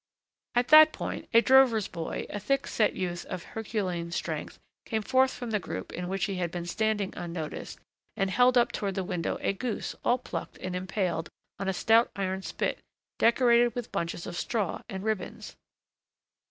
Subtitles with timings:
[0.55, 5.29] At that point, a drover's boy, a thick set youth of herculean strength, came forth
[5.29, 7.79] from the group in which he had been standing unnoticed,
[8.17, 11.29] and held up toward the window a goose all plucked and impaled
[11.59, 12.79] on a stout iron spit,
[13.19, 15.55] decorated with bunches of straw and ribbons.